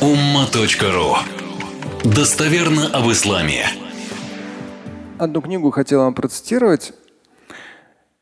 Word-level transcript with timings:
umma.ru 0.00 1.16
Достоверно 2.04 2.88
об 2.88 3.10
исламе. 3.10 3.64
Одну 5.18 5.40
книгу 5.40 5.70
хотел 5.70 6.00
вам 6.00 6.12
процитировать. 6.12 6.92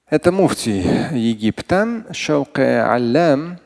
Это 0.09 0.31
муфтий 0.31 0.83
Египта 1.11 2.07
Шауке 2.13 2.79
Аллам. 2.79 3.59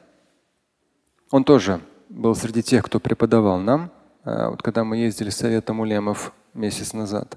Он 1.30 1.44
тоже 1.44 1.80
был 2.08 2.34
среди 2.34 2.62
тех, 2.62 2.82
кто 2.86 2.98
преподавал 2.98 3.58
нам, 3.58 3.93
а, 4.25 4.48
вот 4.50 4.62
когда 4.62 4.84
мы 4.84 4.96
ездили 4.96 5.29
с 5.29 5.36
Советом 5.36 5.80
Улемов 5.80 6.32
месяц 6.54 6.95
назад. 6.95 7.36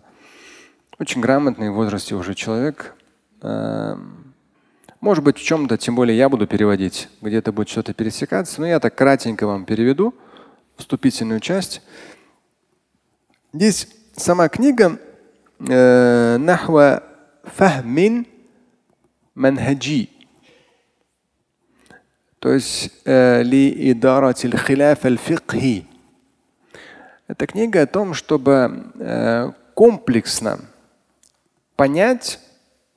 Очень 0.97 1.19
грамотный 1.19 1.69
в 1.69 1.73
возрасте 1.73 2.15
уже 2.15 2.33
человек. 2.33 2.95
А, 3.41 3.99
может 5.01 5.21
быть, 5.21 5.37
в 5.37 5.43
чем-то, 5.43 5.77
тем 5.77 5.95
более 5.95 6.17
я 6.17 6.29
буду 6.29 6.47
переводить, 6.47 7.09
где-то 7.21 7.51
будет 7.51 7.67
что-то 7.67 7.93
пересекаться, 7.93 8.61
но 8.61 8.67
я 8.67 8.79
так 8.79 8.95
кратенько 8.95 9.45
вам 9.45 9.65
переведу 9.65 10.15
вступительную 10.81 11.39
часть. 11.39 11.81
Здесь 13.53 13.87
сама 14.15 14.49
книга 14.49 14.99
э, 15.59 16.37
Нахва 16.37 17.03
Фахмин 17.43 18.27
Манхаджи. 19.35 20.09
То 22.39 22.53
есть 22.53 22.91
э, 23.05 23.43
Ли 23.43 23.91
Идаратиль 23.91 24.57
Хиляф 24.57 25.05
Аль-Фикхи. 25.05 25.87
Это 27.27 27.47
книга 27.47 27.83
о 27.83 27.87
том, 27.87 28.13
чтобы 28.13 28.91
э, 28.99 29.51
комплексно 29.73 30.59
понять 31.75 32.39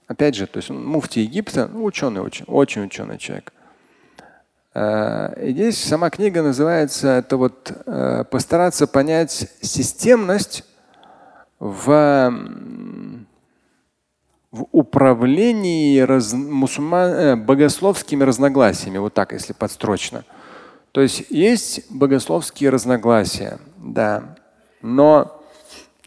Опять 0.07 0.35
же, 0.35 0.47
то 0.47 0.59
есть 0.59 0.69
муфти 0.69 1.21
Египта, 1.21 1.67
ну, 1.67 1.85
ученый 1.85 2.21
очень, 2.21 2.45
очень 2.47 2.85
ученый 2.85 3.17
человек. 3.19 3.54
Э, 4.75 5.33
и 5.41 5.53
здесь 5.53 5.83
сама 5.83 6.11
книга 6.11 6.43
называется 6.43 7.09
это 7.09 7.37
вот 7.37 7.73
э, 7.87 8.25
постараться 8.29 8.87
понять 8.87 9.49
системность 9.61 10.65
в, 11.61 12.33
в 14.51 14.67
управлении 14.73 16.01
раз, 16.01 16.33
мусульман, 16.33 17.11
э, 17.11 17.37
богословскими 17.37 18.25
разногласиями, 18.25 18.99
вот 18.99 19.15
так, 19.15 19.33
если 19.33 19.53
подстрочно. 19.53 20.25
То 20.91 21.01
есть 21.01 21.25
есть 21.31 21.91
богословские 21.91 22.71
разногласия, 22.71 23.59
да, 23.79 24.37
но 24.83 25.41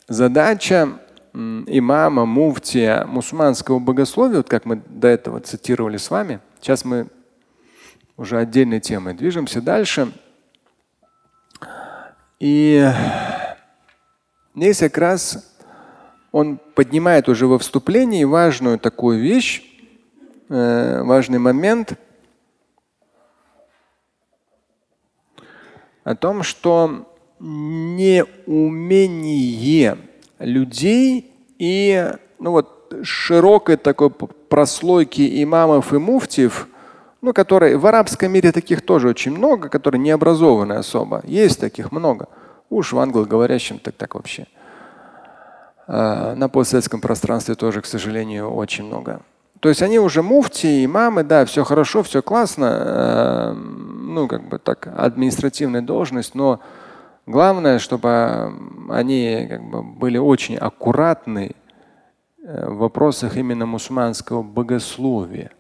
задача 0.08 0.90
имама, 1.34 2.26
муфтия 2.26 3.06
мусульманского 3.06 3.80
богословия, 3.80 4.38
вот 4.38 4.50
как 4.50 4.66
мы 4.66 4.82
до 4.88 5.08
этого 5.08 5.40
цитировали 5.40 5.98
с 5.98 6.10
вами, 6.10 6.40
сейчас 6.60 6.84
мы 6.84 7.08
уже 8.18 8.38
отдельной 8.40 8.80
темой 8.80 9.14
движемся 9.14 9.62
дальше. 9.62 10.12
И 12.40 12.86
здесь 14.56 14.80
как 14.80 14.98
раз 14.98 15.56
он 16.32 16.58
поднимает 16.76 17.30
уже 17.30 17.48
во 17.48 17.58
вступлении 17.58 18.24
важную 18.26 18.78
такую 18.80 19.22
вещь, 19.22 19.64
э, 20.50 21.02
важный 21.04 21.40
момент 21.40 21.94
о 26.04 26.16
том, 26.16 26.44
что 26.44 27.08
неумение 27.40 28.68
людей 30.40 31.32
и 31.58 32.14
ну 32.40 32.52
вот, 32.52 32.94
широкой 33.04 33.78
такой 33.78 34.10
прослойки 34.10 35.44
имамов 35.44 35.94
и 35.94 35.98
муфтиев, 35.98 36.68
ну, 37.28 37.34
которые 37.34 37.78
в 37.78 37.86
арабском 37.86 38.32
мире 38.32 38.52
таких 38.52 38.82
тоже 38.82 39.10
очень 39.10 39.32
много, 39.32 39.70
которые 39.70 40.00
не 40.00 40.12
образованы 40.12 40.74
особо. 40.74 41.22
Есть 41.26 41.60
таких 41.60 41.92
много. 41.92 42.28
Уж 42.70 42.94
в 42.94 43.00
англоговорящем 43.00 43.80
так 43.80 43.96
так 43.96 44.16
вообще. 44.16 44.48
А, 45.88 46.36
на 46.36 46.48
постсоветском 46.48 47.02
пространстве 47.02 47.56
тоже, 47.56 47.82
к 47.82 47.86
сожалению, 47.86 48.50
очень 48.50 48.86
много. 48.86 49.22
То 49.60 49.70
есть 49.70 49.82
они 49.82 50.00
уже 50.00 50.24
муфти, 50.24 50.86
имамы, 50.86 51.24
да, 51.24 51.44
все 51.46 51.64
хорошо, 51.64 52.02
все 52.04 52.22
классно, 52.22 52.68
а, 52.72 53.54
ну, 53.54 54.28
как 54.28 54.48
бы 54.48 54.58
так, 54.60 54.88
административная 54.96 55.82
должность, 55.82 56.36
но 56.36 56.62
Главное, 57.28 57.78
чтобы 57.78 58.54
они 58.90 59.48
как 59.50 59.62
бы, 59.70 59.84
были 59.84 60.18
очень 60.18 60.56
аккуратны 60.56 61.52
э, 62.42 62.70
в 62.70 62.78
вопросах 62.78 63.36
именно 63.36 63.66
мусульманского 63.66 64.44
богословия, 64.44 65.52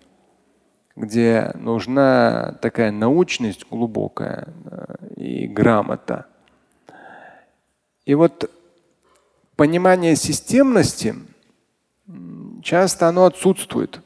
где 0.98 1.52
нужна 1.54 2.58
такая 2.60 2.92
научность 2.92 3.68
глубокая 3.70 4.48
э, 4.66 4.96
и 5.16 5.48
грамота. 5.48 6.26
И 8.06 8.16
вот 8.16 8.50
понимание 9.56 10.16
системности 10.16 11.16
часто 12.64 13.08
оно 13.08 13.26
отсутствует. 13.26 14.02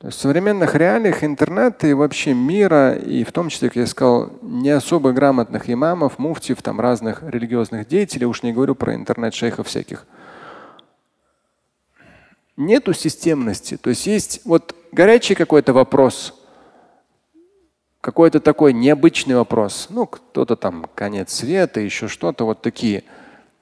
В 0.00 0.10
современных 0.10 0.74
реалиях 0.74 1.22
интернета 1.22 1.86
и 1.86 1.92
вообще 1.92 2.34
мира, 2.34 2.94
и 2.94 3.22
в 3.22 3.30
том 3.30 3.48
числе, 3.48 3.68
как 3.68 3.76
я 3.76 3.86
сказал, 3.86 4.32
не 4.42 4.70
особо 4.70 5.12
грамотных 5.12 5.70
имамов, 5.70 6.18
муфтиев, 6.18 6.62
там 6.62 6.80
разных 6.80 7.22
религиозных 7.22 7.86
деятелей, 7.86 8.26
уж 8.26 8.42
не 8.42 8.52
говорю 8.52 8.74
про 8.74 8.94
интернет-шейхов 8.94 9.68
всяких. 9.68 10.04
Нету 12.56 12.92
системности. 12.92 13.76
То 13.76 13.90
есть 13.90 14.06
есть 14.06 14.40
вот 14.44 14.74
горячий 14.96 15.34
какой-то 15.34 15.72
вопрос, 15.72 16.34
какой-то 18.00 18.40
такой 18.40 18.72
необычный 18.72 19.36
вопрос. 19.36 19.88
Ну, 19.90 20.06
кто-то 20.06 20.56
там 20.56 20.86
конец 20.94 21.32
света, 21.34 21.80
еще 21.80 22.08
что-то, 22.08 22.44
вот 22.44 22.62
такие 22.62 23.04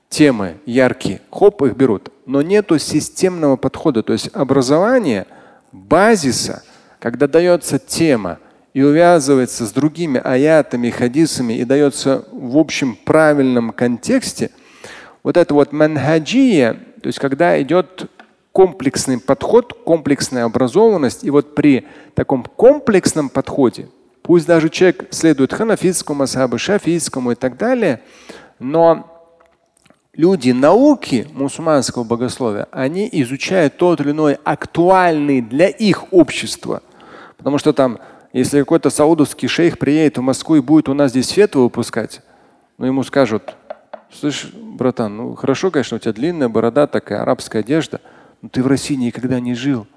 темы 0.08 0.58
яркие. 0.64 1.20
Хоп, 1.30 1.62
их 1.62 1.74
берут. 1.76 2.10
Но 2.24 2.40
нету 2.40 2.78
системного 2.78 3.56
подхода. 3.56 4.02
То 4.02 4.12
есть 4.12 4.30
образование– 4.32 5.26
базиса, 5.74 6.62
когда 7.00 7.26
дается 7.26 7.78
тема 7.78 8.38
и 8.72 8.82
увязывается 8.82 9.66
с 9.66 9.72
другими 9.72 10.20
аятами, 10.22 10.90
хадисами 10.90 11.54
и 11.54 11.64
дается 11.64 12.24
в 12.30 12.56
общем 12.56 12.96
правильном 13.04 13.72
контексте, 13.72 14.50
вот 15.22 15.36
это 15.36 15.52
вот 15.52 15.72
манхаджия, 15.72 16.74
то 17.02 17.06
есть 17.08 17.18
когда 17.18 17.60
идет 17.60 18.10
комплексный 18.54 19.18
подход, 19.18 19.72
комплексная 19.84 20.44
образованность, 20.44 21.24
и 21.24 21.30
вот 21.30 21.56
при 21.56 21.88
таком 22.14 22.44
комплексном 22.44 23.28
подходе, 23.28 23.88
пусть 24.22 24.46
даже 24.46 24.68
человек 24.68 25.08
следует 25.10 25.52
ханафитскому 25.52 26.20
масхабу, 26.20 26.56
шафийскому 26.56 27.32
и 27.32 27.34
так 27.34 27.56
далее, 27.56 28.00
но 28.60 29.10
люди 30.12 30.52
науки 30.52 31.26
мусульманского 31.32 32.04
богословия, 32.04 32.68
они 32.70 33.08
изучают 33.10 33.76
тот 33.76 34.00
или 34.00 34.12
иной 34.12 34.38
актуальный 34.44 35.40
для 35.40 35.66
их 35.66 36.12
общества. 36.12 36.80
Потому 37.36 37.58
что 37.58 37.72
там, 37.72 37.98
если 38.32 38.60
какой-то 38.60 38.88
саудовский 38.88 39.48
шейх 39.48 39.80
приедет 39.80 40.18
в 40.18 40.22
Москву 40.22 40.54
и 40.54 40.60
будет 40.60 40.88
у 40.88 40.94
нас 40.94 41.10
здесь 41.10 41.30
фетву 41.30 41.62
выпускать, 41.62 42.20
ну 42.78 42.86
ему 42.86 43.02
скажут, 43.02 43.56
слышь, 44.12 44.46
братан, 44.54 45.16
ну 45.16 45.34
хорошо, 45.34 45.72
конечно, 45.72 45.96
у 45.96 45.98
тебя 45.98 46.12
длинная 46.12 46.48
борода, 46.48 46.86
такая 46.86 47.22
арабская 47.22 47.58
одежда, 47.58 48.00
но 48.44 48.48
ты 48.48 48.62
в 48.62 48.68
России 48.68 48.94
никогда 48.94 49.40
не 49.40 49.54
жил. 49.54 49.88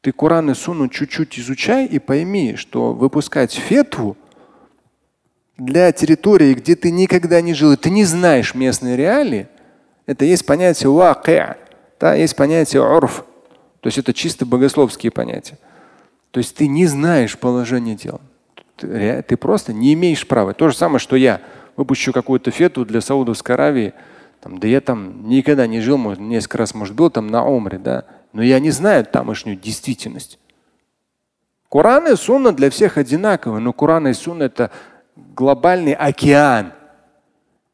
Ты 0.00 0.12
Коран 0.12 0.50
и 0.50 0.54
Суну 0.54 0.88
чуть-чуть 0.88 1.38
изучай 1.38 1.86
и 1.86 1.98
пойми, 1.98 2.54
что 2.56 2.92
выпускать 2.92 3.52
фетву– 3.52 4.16
для 5.60 5.92
территории, 5.92 6.54
где 6.54 6.74
ты 6.74 6.90
никогда 6.90 7.40
не 7.42 7.52
жил, 7.52 7.72
и 7.72 7.76
ты 7.76 7.90
не 7.90 8.04
знаешь 8.04 8.54
местные 8.54 8.96
реалии, 8.96 9.46
это 10.06 10.24
есть 10.24 10.46
понятие 10.46 10.90
вакия, 10.90 11.58
да, 12.00 12.14
есть 12.14 12.34
понятие 12.34 12.82
урф. 12.82 13.24
То 13.80 13.86
есть 13.86 13.98
это 13.98 14.12
чисто 14.12 14.46
богословские 14.46 15.12
понятия. 15.12 15.58
То 16.30 16.38
есть 16.38 16.56
ты 16.56 16.66
не 16.66 16.86
знаешь 16.86 17.38
положение 17.38 17.94
дел. 17.94 18.20
Ты, 18.76 19.22
ты 19.22 19.36
просто 19.36 19.72
не 19.72 19.92
имеешь 19.92 20.26
права. 20.26 20.54
То 20.54 20.68
же 20.68 20.76
самое, 20.76 20.98
что 20.98 21.16
я 21.16 21.40
выпущу 21.76 22.12
какую-то 22.12 22.50
фету 22.50 22.84
для 22.84 23.00
Саудовской 23.00 23.54
Аравии. 23.54 23.92
Там, 24.40 24.58
да 24.58 24.66
я 24.68 24.80
там 24.80 25.28
никогда 25.28 25.66
не 25.66 25.80
жил, 25.80 25.98
может, 25.98 26.20
несколько 26.20 26.58
раз, 26.58 26.74
может, 26.74 26.94
был 26.94 27.10
там 27.10 27.26
на 27.26 27.44
Омре, 27.44 27.78
да. 27.78 28.04
Но 28.32 28.42
я 28.42 28.58
не 28.58 28.70
знаю 28.70 29.04
тамошнюю 29.04 29.56
действительность. 29.56 30.38
Коран 31.70 32.08
и 32.08 32.16
Сунна 32.16 32.52
для 32.52 32.70
всех 32.70 32.96
одинаковы, 32.96 33.60
но 33.60 33.72
Коран 33.72 34.08
и 34.08 34.12
Сунна 34.12 34.44
это 34.44 34.70
глобальный 35.14 35.92
океан. 35.92 36.72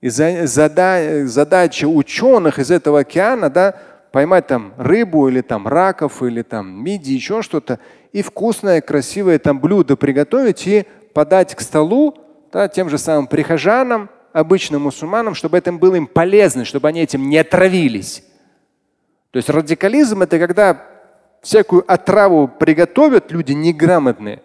И 0.00 0.08
задача 0.08 1.86
ученых 1.86 2.58
из 2.58 2.70
этого 2.70 3.00
океана 3.00 3.48
да, 3.48 3.76
поймать 4.12 4.46
там 4.46 4.74
рыбу 4.76 5.28
или 5.28 5.40
там 5.40 5.66
раков 5.66 6.22
или 6.22 6.42
там 6.42 6.84
миди, 6.84 7.12
еще 7.12 7.42
что-то, 7.42 7.78
и 8.12 8.22
вкусное, 8.22 8.80
красивое 8.80 9.38
там 9.38 9.60
блюдо 9.60 9.96
приготовить 9.96 10.66
и 10.66 10.86
подать 11.14 11.54
к 11.54 11.60
столу 11.60 12.16
да, 12.52 12.68
тем 12.68 12.88
же 12.88 12.98
самым 12.98 13.26
прихожанам, 13.26 14.10
обычным 14.38 14.82
мусульманам, 14.82 15.34
чтобы 15.34 15.58
это 15.58 15.72
было 15.72 15.94
им 15.94 16.06
полезно, 16.06 16.64
чтобы 16.64 16.88
они 16.88 17.00
этим 17.00 17.28
не 17.28 17.38
отравились. 17.38 18.24
То 19.30 19.38
есть 19.38 19.48
радикализм 19.48 20.22
это 20.22 20.38
когда 20.38 20.86
всякую 21.42 21.84
отраву 21.90 22.48
приготовят 22.48 23.30
люди 23.32 23.52
неграмотные, 23.52 24.42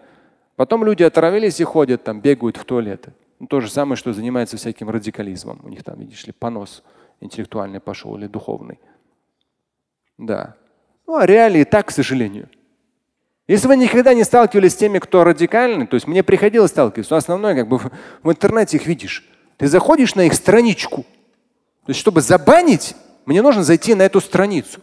Потом 0.61 0.85
люди 0.85 1.01
отравились 1.01 1.59
и 1.59 1.63
ходят 1.63 2.03
там, 2.03 2.21
бегают 2.21 2.55
в 2.55 2.65
туалеты. 2.65 3.13
Ну, 3.39 3.47
то 3.47 3.61
же 3.61 3.71
самое, 3.71 3.95
что 3.95 4.13
занимается 4.13 4.57
всяким 4.57 4.91
радикализмом. 4.91 5.59
У 5.63 5.69
них 5.69 5.83
там, 5.83 5.99
видишь 5.99 6.23
ли, 6.27 6.33
понос 6.33 6.83
интеллектуальный 7.19 7.79
пошел 7.79 8.15
или 8.15 8.27
духовный. 8.27 8.79
Да. 10.19 10.55
Ну, 11.07 11.15
а 11.15 11.25
реалии 11.25 11.63
так, 11.63 11.87
к 11.87 11.91
сожалению. 11.91 12.47
Если 13.47 13.67
вы 13.67 13.75
никогда 13.75 14.13
не 14.13 14.23
сталкивались 14.23 14.73
с 14.73 14.75
теми, 14.75 14.99
кто 14.99 15.23
радикальный, 15.23 15.87
то 15.87 15.95
есть 15.95 16.05
мне 16.05 16.21
приходилось 16.21 16.69
сталкиваться, 16.69 17.13
но 17.15 17.17
основное 17.17 17.55
как 17.55 17.67
бы 17.67 17.79
в, 18.21 18.29
интернете 18.29 18.77
их 18.77 18.85
видишь. 18.85 19.27
Ты 19.61 19.67
заходишь 19.67 20.15
на 20.15 20.21
их 20.21 20.33
страничку. 20.33 21.03
То 21.85 21.89
есть, 21.89 21.99
чтобы 21.99 22.21
забанить, 22.21 22.95
мне 23.27 23.43
нужно 23.43 23.63
зайти 23.63 23.93
на 23.93 24.01
эту 24.01 24.19
страницу. 24.19 24.81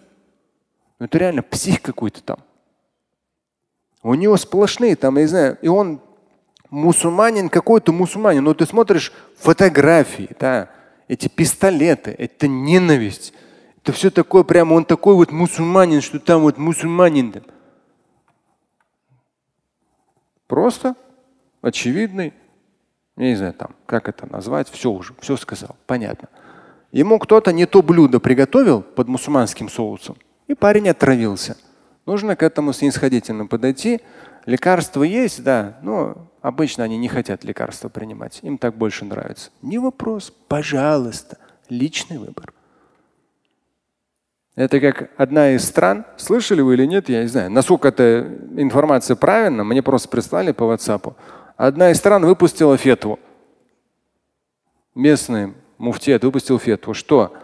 Ну, 1.01 1.07
это 1.07 1.19
реально 1.19 1.43
псих 1.43 1.83
какой-то 1.83 2.23
там. 2.23 2.39
У 4.05 4.15
него 4.15 4.37
сплошные 4.37 4.95
там, 4.95 5.17
я 5.17 5.23
не 5.23 5.27
знаю, 5.27 5.59
и 5.63 5.67
он 5.67 6.01
мусульманин, 6.71 7.49
какой-то 7.49 7.93
мусульманин. 7.93 8.45
Но 8.45 8.55
ты 8.55 8.67
смотришь 8.67 9.13
фотографии, 9.39 10.31
да, 10.39 10.71
эти 11.09 11.27
пистолеты, 11.27 12.15
это 12.17 12.47
ненависть. 12.47 13.33
Это 13.83 13.91
все 13.91 14.13
такое 14.13 14.45
прямо, 14.45 14.75
он 14.75 14.85
такой 14.85 15.17
вот 15.17 15.33
мусульманин, 15.33 16.01
что 16.01 16.21
там 16.21 16.43
вот 16.43 16.57
мусульманин. 16.57 17.43
Просто 20.47 20.95
очевидный, 21.63 22.33
я 23.19 23.31
не 23.31 23.37
знаю 23.37 23.53
там, 23.53 23.75
как 23.87 24.09
это 24.09 24.31
назвать, 24.31 24.69
все 24.69 24.91
уже, 24.91 25.15
все 25.21 25.37
сказал, 25.37 25.77
понятно. 25.87 26.29
Ему 26.93 27.19
кто-то 27.19 27.53
не 27.53 27.67
то 27.67 27.83
блюдо 27.83 28.21
приготовил 28.21 28.81
под 28.81 29.09
мусульманским 29.09 29.69
соусом, 29.69 30.17
и 30.47 30.55
парень 30.55 30.89
отравился. 30.89 31.57
Нужно 32.07 32.37
к 32.37 32.43
этому 32.43 32.73
снисходительно 32.73 33.47
подойти. 33.47 34.01
Лекарства 34.47 35.03
есть, 35.03 35.43
да, 35.43 35.77
но 35.83 36.31
обычно 36.41 36.85
они 36.85 36.97
не 36.97 37.09
хотят 37.09 37.45
лекарства 37.45 37.91
принимать. 37.91 38.39
Им 38.43 38.57
так 38.57 38.75
больше 38.75 39.05
нравится. 39.05 39.51
Не 39.61 39.79
вопрос, 39.79 40.33
пожалуйста, 40.49 41.37
личный 41.69 42.17
выбор. 42.17 42.55
Это 44.55 44.81
как 44.81 45.11
одна 45.17 45.53
из 45.53 45.65
стран, 45.65 46.05
слышали 46.17 46.63
вы 46.63 46.75
или 46.75 46.87
нет, 46.87 47.09
я 47.09 47.23
не 47.23 47.29
знаю, 47.29 47.51
насколько 47.51 47.89
эта 47.89 48.27
информация 48.57 49.15
правильна, 49.15 49.63
мне 49.63 49.83
просто 49.83 50.09
прислали 50.09 50.53
по 50.53 50.65
WhatsApp. 50.65 51.15
Одна 51.59 51.91
из 51.91 51.99
стран 51.99 52.25
выпустила 52.25 52.79
фетву. 52.79 53.21
Местный 54.95 55.53
муфтиет 55.77 56.25
выпустил 56.25 56.59
фетву, 56.59 56.95
что 56.95 57.37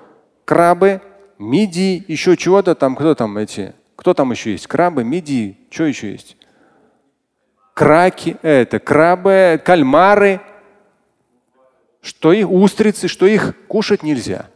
крабы, 0.47 1.03
мидии, 1.39 2.03
еще 2.09 2.35
чего-то 2.39 2.75
там, 2.75 2.97
кто 2.97 3.15
там 3.15 3.37
эти, 3.37 3.75
кто 3.95 4.15
там 4.15 4.31
еще 4.31 4.53
есть? 4.53 4.67
Крабы, 4.67 5.05
мидии, 5.05 5.59
что 5.69 5.85
еще 5.85 6.13
есть? 6.13 6.39
Краки, 7.75 8.39
это 8.41 8.79
крабы, 8.79 9.61
кальмары, 9.63 10.41
что 12.01 12.33
их 12.33 12.51
устрицы, 12.51 13.09
что 13.09 13.27
их 13.27 13.55
кушать 13.67 14.03
нельзя 14.03 14.49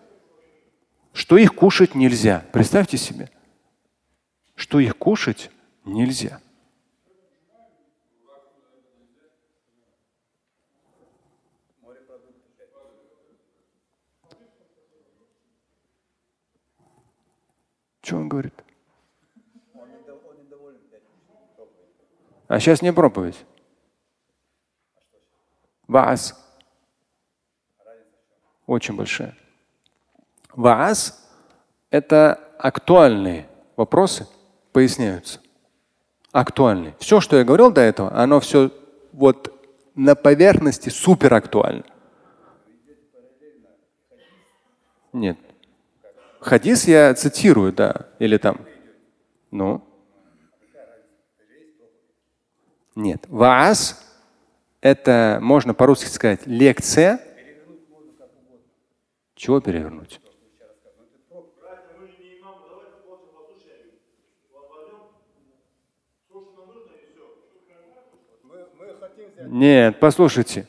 что 1.19 1.37
их 1.37 1.53
кушать 1.53 1.97
нельзя. 1.97 2.45
Представьте 2.53 2.97
себе, 2.97 3.29
что 4.55 4.79
их 4.79 4.97
кушать 4.97 5.51
нельзя. 5.85 6.41
Что 18.09 18.17
он 18.17 18.29
говорит? 18.31 18.55
А 22.47 22.59
сейчас 22.59 22.81
не 22.81 22.91
проповедь. 22.91 23.37
Вас. 25.87 26.35
Очень 28.67 28.97
большая. 28.97 29.37
Ваас– 30.55 31.23
это 31.91 32.41
актуальные 32.59 33.47
вопросы, 33.77 34.27
поясняются. 34.73 35.43
Актуальные. 36.33 36.97
Все, 37.01 37.21
что 37.21 37.37
я 37.37 37.45
говорил 37.45 37.71
до 37.71 37.83
этого, 37.83 38.11
оно 38.15 38.41
все 38.41 38.73
вот 39.13 39.55
на 39.95 40.15
поверхности 40.15 40.89
супер 40.89 41.35
актуально. 41.35 41.85
Нет. 45.13 45.39
Хадис 46.41 46.87
я 46.87 47.15
цитирую, 47.15 47.73
да, 47.73 48.09
или 48.19 48.37
там. 48.37 48.65
Ну. 49.51 49.85
Нет. 52.95 53.25
Ваас– 53.29 54.05
это, 54.81 55.39
можно 55.41 55.75
по-русски 55.75 56.09
сказать, 56.09 56.47
лекция. 56.47 57.21
Чего 59.35 59.61
перевернуть? 59.61 60.21
Нет, 69.47 69.99
послушайте. 70.01 70.69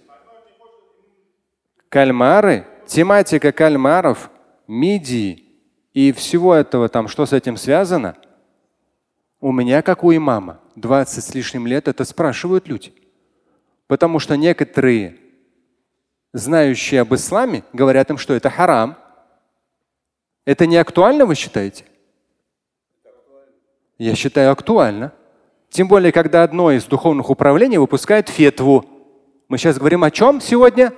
Кальмары, 1.89 2.67
тематика 2.85 3.51
кальмаров, 3.51 4.29
мидии 4.67 5.48
и 5.93 6.11
всего 6.11 6.53
этого 6.53 6.89
там, 6.89 7.07
что 7.07 7.25
с 7.25 7.33
этим 7.33 7.57
связано, 7.57 8.15
у 9.41 9.51
меня, 9.51 9.81
как 9.81 10.03
у 10.03 10.13
имама, 10.15 10.59
20 10.75 11.23
с 11.23 11.33
лишним 11.33 11.65
лет 11.65 11.87
это 11.87 12.03
спрашивают 12.03 12.67
люди. 12.67 12.93
Потому 13.87 14.19
что 14.19 14.35
некоторые, 14.35 15.17
знающие 16.33 17.01
об 17.01 17.13
исламе, 17.13 17.63
говорят 17.73 18.09
им, 18.09 18.17
что 18.17 18.33
это 18.33 18.49
харам. 18.49 18.97
Это 20.45 20.65
не 20.65 20.77
актуально, 20.77 21.25
вы 21.25 21.35
считаете? 21.35 21.85
Я 23.97 24.15
считаю 24.15 24.51
актуально. 24.51 25.13
Тем 25.69 25.87
более, 25.87 26.11
когда 26.11 26.43
одно 26.43 26.71
из 26.71 26.85
духовных 26.85 27.29
управлений 27.29 27.77
выпускает 27.77 28.29
фетву. 28.29 28.85
Мы 29.47 29.57
сейчас 29.57 29.77
говорим 29.77 30.03
о 30.03 30.11
чем 30.11 30.41
сегодня? 30.41 30.93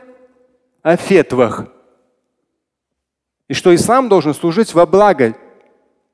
О 0.81 0.95
фетвах. 0.97 1.67
И 3.51 3.53
что 3.53 3.75
ислам 3.75 4.07
должен 4.07 4.33
служить 4.33 4.73
во 4.73 4.85
благо 4.85 5.35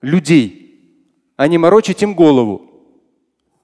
людей, 0.02 1.06
а 1.36 1.48
не 1.48 1.60
морочить 1.60 2.02
им 2.02 2.16
голову. 2.16 2.64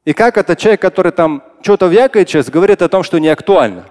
И 0.06 0.14
как 0.14 0.38
этот 0.38 0.60
человек, 0.60 0.80
который 0.80 1.12
там 1.12 1.42
что-то 1.64 1.88
вякает 1.88 2.30
сейчас, 2.30 2.52
говорит 2.52 2.84
о 2.84 2.88
том, 2.88 3.02
что 3.02 3.18
не 3.18 3.30
актуально. 3.30 3.88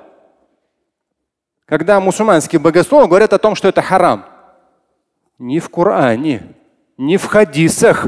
Когда 1.67 1.99
мусульманские 1.99 2.61
богословы 2.61 3.09
говорят 3.09 3.33
о 3.33 3.41
том, 3.41 3.57
что 3.57 3.67
это 3.67 3.83
харам. 3.83 4.25
Ни 5.41 5.59
в 5.59 5.69
Коране, 5.69 6.55
ни 6.97 7.17
в 7.17 7.25
хадисах. 7.25 8.07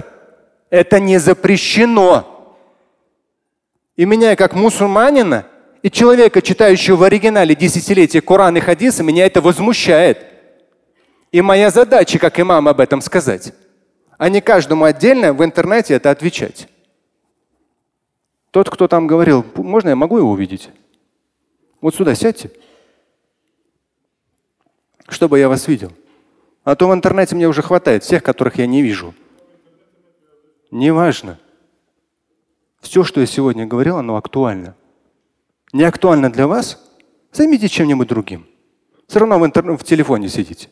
Это 0.71 1.01
не 1.01 1.19
запрещено. 1.19 2.55
И 3.97 4.05
меня 4.05 4.37
как 4.37 4.55
мусульманина 4.55 5.45
и 5.83 5.91
человека, 5.91 6.41
читающего 6.41 6.95
в 6.95 7.03
оригинале 7.03 7.57
десятилетия 7.57 8.21
Коран 8.21 8.57
и 8.57 8.61
хадисы, 8.61 9.03
меня 9.03 9.27
это 9.27 9.41
возмущает. 9.41 10.34
И 11.35 11.41
моя 11.43 11.71
задача, 11.71 12.21
как 12.21 12.39
имам, 12.39 12.69
об 12.69 12.79
этом 12.79 13.01
сказать, 13.01 13.53
а 14.19 14.29
не 14.29 14.41
каждому 14.41 14.85
отдельно 14.85 15.33
в 15.33 15.45
интернете 15.45 15.95
это 15.95 16.13
отвечать. 16.13 16.69
Тот, 18.53 18.71
кто 18.71 18.87
там 18.87 19.09
говорил, 19.09 19.45
можно 19.57 19.89
я 19.89 19.97
могу 19.97 20.19
его 20.19 20.31
увидеть? 20.31 20.71
Вот 21.81 21.97
сюда 21.97 22.15
сядьте, 22.15 22.53
чтобы 25.09 25.41
я 25.41 25.49
вас 25.49 25.67
видел. 25.67 25.91
А 26.63 26.77
то 26.77 26.89
в 26.89 26.95
интернете 26.95 27.35
мне 27.35 27.49
уже 27.49 27.63
хватает 27.63 28.05
всех, 28.05 28.23
которых 28.23 28.59
я 28.59 28.69
не 28.69 28.81
вижу. 28.81 29.13
Неважно. 30.71 31.41
Все, 32.81 33.03
что 33.03 33.21
я 33.21 33.27
сегодня 33.27 33.67
говорил, 33.67 33.97
оно 33.97 34.15
актуально. 34.15 34.77
Не 35.73 35.83
актуально 35.83 36.31
для 36.31 36.47
вас? 36.47 36.81
Займитесь 37.33 37.73
чем-нибудь 37.73 38.07
другим. 38.07 38.47
Все 39.09 39.19
равно 39.19 39.41
в, 39.41 39.45
интер... 39.45 39.65
в 39.77 39.83
телефоне 39.83 40.29
сидите. 40.29 40.69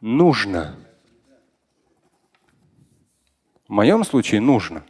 нужно. 0.00 0.76
В 3.66 3.72
моем 3.72 4.04
случае 4.04 4.40
нужно. 4.40 4.82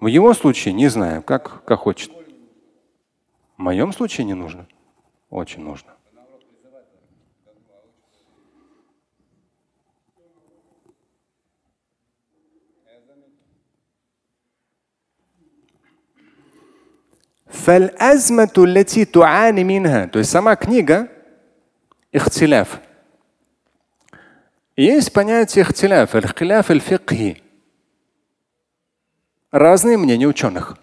В 0.00 0.06
его 0.06 0.34
случае 0.34 0.74
не 0.74 0.88
знаю, 0.88 1.22
как, 1.22 1.64
как 1.64 1.80
хочет. 1.80 2.10
В 3.56 3.62
моем 3.62 3.92
случае 3.92 4.26
не 4.26 4.34
нужно. 4.34 4.66
Очень 5.30 5.62
нужно. 5.62 5.92
То 20.08 20.20
есть 20.20 20.30
сама 20.30 20.54
книга 20.56 21.10
ихтиляф. 22.16 22.80
Есть 24.74 25.12
понятие 25.12 25.64
ихтиляф, 25.64 26.14
аль-хиляф 26.14 26.70
аль-фикхи. 26.70 27.42
разные 29.50 29.96
мнения 29.96 30.26
ученых. 30.26 30.78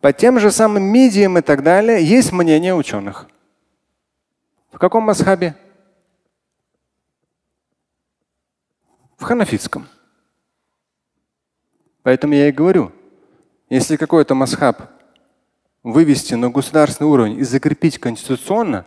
По 0.00 0.12
тем 0.12 0.38
же 0.40 0.50
самым 0.50 0.82
медиям 0.84 1.38
и 1.38 1.42
так 1.42 1.62
далее 1.62 2.04
есть 2.04 2.32
мнение 2.32 2.74
ученых. 2.74 3.28
В 4.72 4.78
каком 4.78 5.04
масхабе? 5.04 5.54
В 9.16 9.22
ханафитском. 9.22 9.86
Поэтому 12.02 12.34
я 12.34 12.48
и 12.48 12.52
говорю, 12.52 12.92
если 13.68 13.96
какой-то 13.96 14.34
масхаб 14.34 14.99
вывести 15.82 16.34
на 16.34 16.50
государственный 16.50 17.08
уровень 17.08 17.38
и 17.38 17.42
закрепить 17.42 17.98
конституционно, 17.98 18.86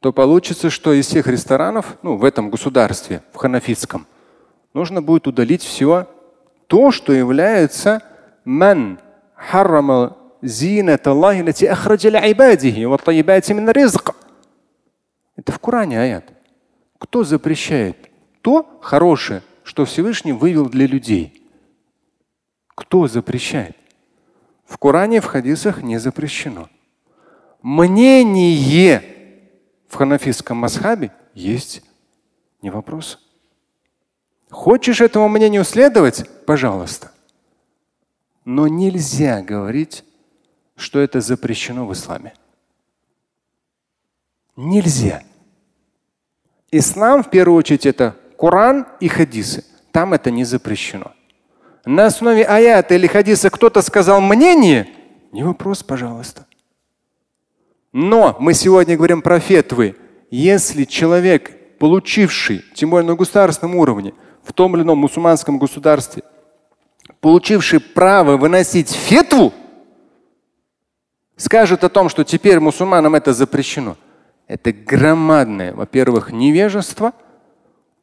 то 0.00 0.12
получится, 0.12 0.70
что 0.70 0.92
из 0.92 1.06
всех 1.06 1.26
ресторанов, 1.26 1.98
ну, 2.02 2.16
в 2.16 2.24
этом 2.24 2.50
государстве, 2.50 3.22
в 3.32 3.36
ханафитском, 3.36 4.06
нужно 4.72 5.02
будет 5.02 5.26
удалить 5.26 5.62
все 5.62 6.08
то, 6.66 6.90
что 6.90 7.12
является 7.12 8.02
ман 8.44 8.98
харрама. 9.34 10.16
Это 15.36 15.52
в 15.52 15.58
Коране 15.58 16.00
аят. 16.00 16.24
Кто 16.98 17.24
запрещает 17.24 18.10
то 18.40 18.78
хорошее, 18.80 19.42
что 19.64 19.84
Всевышний 19.84 20.32
вывел 20.32 20.68
для 20.68 20.86
людей? 20.86 21.42
Кто 22.74 23.06
запрещает? 23.06 23.76
В 24.70 24.78
Коране, 24.78 25.20
в 25.20 25.24
хадисах 25.24 25.82
не 25.82 25.98
запрещено. 25.98 26.68
Мнение 27.60 29.02
в 29.88 29.96
ханафистском 29.96 30.56
масхабе 30.58 31.10
есть 31.34 31.82
не 32.62 32.70
вопрос. 32.70 33.18
Хочешь 34.48 35.00
этому 35.00 35.28
мнению 35.28 35.64
следовать? 35.64 36.24
Пожалуйста. 36.46 37.10
Но 38.44 38.68
нельзя 38.68 39.42
говорить, 39.42 40.04
что 40.76 41.00
это 41.00 41.20
запрещено 41.20 41.84
в 41.84 41.92
исламе. 41.92 42.32
Нельзя. 44.54 45.24
Ислам 46.70 47.24
в 47.24 47.30
первую 47.30 47.58
очередь 47.58 47.86
это 47.86 48.16
Коран 48.38 48.86
и 49.00 49.08
хадисы. 49.08 49.64
Там 49.90 50.14
это 50.14 50.30
не 50.30 50.44
запрещено. 50.44 51.12
На 51.84 52.06
основе 52.06 52.44
аята 52.44 52.94
или 52.94 53.06
хадиса 53.06 53.50
кто-то 53.50 53.82
сказал 53.82 54.20
мнение, 54.20 54.88
не 55.32 55.42
вопрос, 55.42 55.82
пожалуйста. 55.82 56.46
Но 57.92 58.36
мы 58.38 58.54
сегодня 58.54 58.96
говорим 58.96 59.22
про 59.22 59.40
фетвы. 59.40 59.96
Если 60.30 60.84
человек, 60.84 61.78
получивший, 61.78 62.64
тем 62.74 62.90
более 62.90 63.08
на 63.08 63.16
государственном 63.16 63.76
уровне, 63.76 64.14
в 64.42 64.52
том 64.52 64.76
или 64.76 64.82
ином 64.82 64.98
мусульманском 64.98 65.58
государстве, 65.58 66.22
получивший 67.20 67.80
право 67.80 68.36
выносить 68.36 68.90
фетву, 68.90 69.52
скажет 71.36 71.82
о 71.82 71.88
том, 71.88 72.08
что 72.08 72.24
теперь 72.24 72.60
мусульманам 72.60 73.14
это 73.14 73.32
запрещено. 73.32 73.96
Это 74.46 74.72
громадное, 74.72 75.72
во-первых, 75.72 76.32
невежество, 76.32 77.12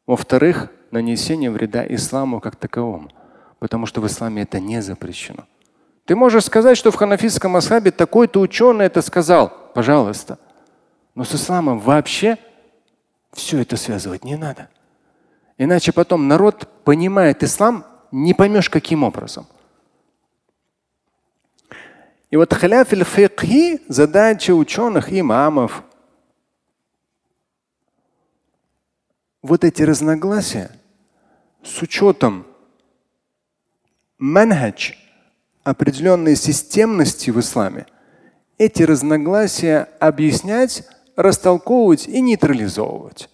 во-вторых, 0.06 0.70
нанесение 0.90 1.50
вреда 1.50 1.84
исламу 1.86 2.40
как 2.40 2.56
таковому. 2.56 3.10
Потому 3.58 3.86
что 3.86 4.00
в 4.00 4.06
исламе 4.06 4.42
это 4.42 4.60
не 4.60 4.80
запрещено. 4.82 5.46
Ты 6.04 6.16
можешь 6.16 6.44
сказать, 6.44 6.78
что 6.78 6.90
в 6.90 6.94
ханафитском 6.96 7.56
асхабе 7.56 7.90
такой-то 7.90 8.40
ученый 8.40 8.86
это 8.86 9.02
сказал. 9.02 9.52
Пожалуйста. 9.74 10.38
Но 11.14 11.24
с 11.24 11.34
исламом 11.34 11.80
вообще 11.80 12.38
все 13.32 13.60
это 13.60 13.76
связывать 13.76 14.24
не 14.24 14.36
надо. 14.36 14.68
Иначе 15.58 15.92
потом 15.92 16.28
народ 16.28 16.68
понимает 16.84 17.42
ислам, 17.42 17.84
не 18.12 18.32
поймешь 18.32 18.70
каким 18.70 19.02
образом. 19.02 19.46
И 22.30 22.36
вот 22.36 22.52
халяф 22.52 22.88
фикхи 22.88 23.82
задача 23.88 24.52
ученых, 24.52 25.12
имамов. 25.12 25.82
Вот 29.42 29.64
эти 29.64 29.82
разногласия 29.82 30.70
с 31.62 31.82
учетом 31.82 32.46
манхадж, 34.17 34.93
определенной 35.63 36.35
системности 36.35 37.29
в 37.29 37.39
исламе, 37.39 37.85
эти 38.57 38.83
разногласия 38.83 39.89
объяснять, 39.99 40.83
растолковывать 41.15 42.07
и 42.07 42.21
нейтрализовывать. 42.21 43.29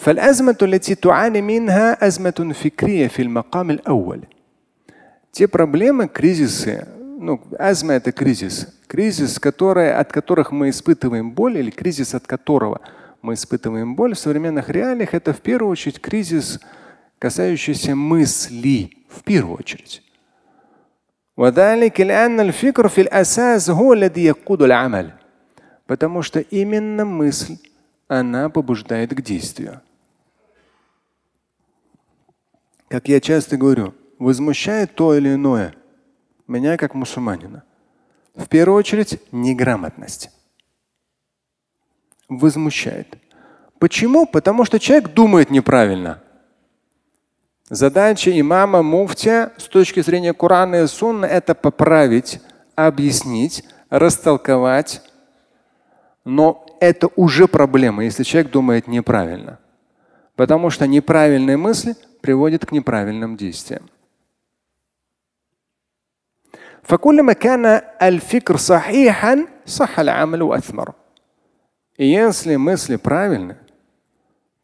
فالأزمة 0.00 0.56
التي 0.62 0.94
تعاني 0.94 1.42
منها 1.42 2.06
أزمة 2.06 2.54
فكرية 2.54 3.08
في 3.08 3.22
المقام 3.22 3.70
الأول. 3.70 4.26
Те 5.32 5.46
проблемы, 5.46 6.08
кризисы, 6.08 6.88
ну, 7.20 7.40
азма 7.58 7.92
это 7.92 8.10
кризис, 8.10 8.66
кризис, 8.88 9.38
который, 9.38 9.92
от 9.92 10.10
которых 10.10 10.50
мы 10.50 10.70
испытываем 10.70 11.30
боль, 11.32 11.58
или 11.58 11.70
кризис, 11.70 12.14
от 12.14 12.26
которого 12.26 12.80
мы 13.22 13.34
испытываем 13.34 13.94
боль 13.94 14.14
в 14.14 14.18
современных 14.18 14.70
реалиях, 14.70 15.14
это 15.14 15.32
в 15.32 15.40
первую 15.40 15.70
очередь 15.70 16.00
кризис 16.00 16.58
касающийся 17.25 17.95
мысли 17.95 18.91
в 19.09 19.23
первую 19.23 19.57
очередь. 19.57 20.03
Потому 25.87 26.21
что 26.21 26.39
именно 26.39 27.03
мысль, 27.03 27.57
она 28.07 28.49
побуждает 28.49 29.15
к 29.15 29.21
действию. 29.23 29.81
Как 32.89 33.07
я 33.07 33.19
часто 33.19 33.57
говорю, 33.57 33.95
возмущает 34.19 34.93
то 34.93 35.15
или 35.15 35.33
иное 35.33 35.73
меня 36.47 36.77
как 36.77 36.93
мусульманина. 36.93 37.63
В 38.35 38.47
первую 38.47 38.77
очередь 38.77 39.19
неграмотность. 39.31 40.29
Возмущает. 42.29 43.17
Почему? 43.79 44.27
Потому 44.27 44.63
что 44.63 44.79
человек 44.79 45.11
думает 45.11 45.49
неправильно. 45.49 46.21
Задача 47.69 48.29
имама 48.39 48.83
муфтия 48.83 49.51
с 49.57 49.63
точки 49.63 50.01
зрения 50.01 50.33
Корана 50.33 50.83
и 50.83 50.87
Сунны– 50.87 51.25
это 51.27 51.55
поправить, 51.55 52.39
объяснить, 52.75 53.63
растолковать. 53.89 55.01
Но 56.23 56.63
это 56.79 57.09
уже 57.15 57.47
проблема, 57.47 58.03
если 58.03 58.21
человек 58.21 58.51
думает 58.51 58.87
неправильно. 58.87 59.59
Потому 60.35 60.69
что 60.69 60.85
неправильные 60.85 61.57
мысли 61.57 61.95
приводят 62.21 62.67
к 62.67 62.71
неправильным 62.71 63.35
действиям. 63.35 63.89
И 71.97 72.05
если 72.05 72.57
мысли 72.57 72.97
правильны, 72.97 73.57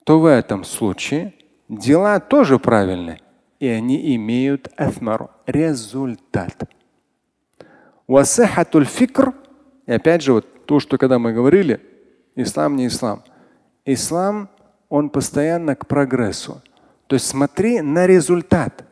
то 0.03 0.20
в 0.20 0.25
этом 0.25 0.63
случае– 0.65 1.34
Дела 1.72 2.20
тоже 2.20 2.60
правильные, 2.60 3.22
и 3.62 3.68
они 3.68 4.13
имеют 4.18 4.68
аthmar, 4.78 5.30
результат. 5.48 6.70
фикр, 8.84 9.34
и 9.86 9.94
опять 9.94 10.22
же, 10.22 10.34
вот 10.34 10.66
то, 10.66 10.82
что 10.82 10.98
когда 10.98 11.18
мы 11.18 11.32
говорили, 11.32 11.80
ислам 12.36 12.75
не 12.75 12.88
ислам. 12.88 13.24
Ислам, 13.86 14.50
он 14.90 15.10
постоянно 15.10 15.78
к 15.78 15.88
прогрессу. 15.88 16.62
То 17.08 17.13
есть 17.13 17.28
смотри 17.28 17.80
на 17.80 18.06
результат. 18.06 18.84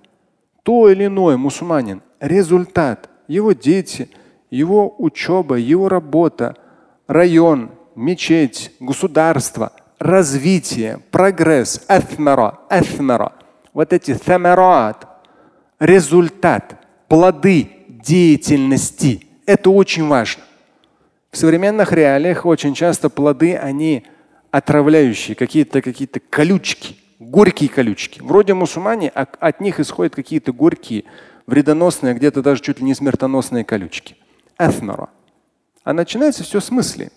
То 0.64 0.88
или 0.88 1.08
иное 1.08 1.36
мусульманин, 1.36 2.02
результат, 2.22 3.10
его 3.28 3.52
дети, 3.52 4.10
его 4.50 4.96
учеба, 5.00 5.56
его 5.56 5.90
работа, 5.90 6.56
район, 7.08 7.72
мечеть, 7.94 8.72
государство– 8.80 9.74
развитие, 10.00 11.00
прогресс, 11.12 11.82
аthmara, 11.88 12.58
аthmara. 12.70 13.34
Вот 13.74 13.94
эти 13.94 14.16
самарат, 14.16 15.08
результат, 15.80 16.76
плоды 17.08 17.70
деятельности. 17.88 19.28
Это 19.46 19.70
очень 19.70 20.08
важно. 20.08 20.44
В 21.32 21.38
современных 21.38 21.92
реалиях 21.92 22.46
очень 22.46 22.74
часто 22.74 23.10
плоды, 23.10 23.56
они 23.56 24.06
отравляющие, 24.52 25.36
какие-то 25.36 25.82
какие-то 25.82 26.20
колючки, 26.20 26.96
горькие 27.20 27.70
колючки. 27.70 28.20
Вроде 28.22 28.54
мусульмане, 28.54 29.12
а 29.14 29.28
от 29.40 29.62
них 29.62 29.80
исходят 29.80 30.16
какие-то 30.16 30.54
горькие, 30.54 31.04
вредоносные, 31.46 32.16
где-то 32.16 32.42
даже 32.42 32.62
чуть 32.62 32.80
ли 32.80 32.86
не 32.86 32.96
смертоносные 32.96 33.64
колючки. 33.64 34.16
Аthmara. 34.58 35.10
А 35.84 35.94
начинается 35.94 36.44
все 36.44 36.60
с 36.60 36.72
мысли. 36.72 37.12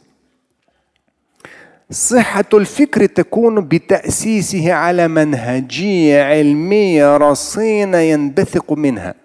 صحة 1.92 2.50
الفكر 2.54 3.06
تكون 3.06 3.68
بتأسيسه 3.68 4.74
على 4.74 5.08
منهجية 5.08 6.24
علمية 6.24 7.18
رصينة 7.18 7.98
ينبثق 7.98 8.74
منها. 8.74 9.16